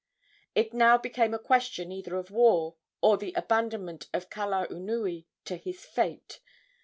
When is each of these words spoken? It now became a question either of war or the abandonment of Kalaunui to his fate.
It 0.55 0.73
now 0.73 0.97
became 0.97 1.31
a 1.31 1.37
question 1.37 1.91
either 1.91 2.15
of 2.17 2.31
war 2.31 2.75
or 3.03 3.17
the 3.17 3.33
abandonment 3.33 4.07
of 4.15 4.31
Kalaunui 4.31 5.27
to 5.45 5.57
his 5.57 5.85
fate. 5.85 6.39